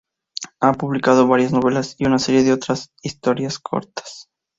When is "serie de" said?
2.17-2.59